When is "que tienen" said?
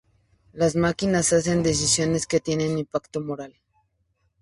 2.25-2.79